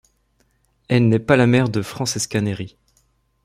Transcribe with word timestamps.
Elle 0.87 1.09
n'est 1.09 1.19
pas 1.19 1.35
la 1.37 1.45
mère 1.45 1.69
de 1.69 1.83
Francesca 1.83 2.41
Neri. 2.41 2.75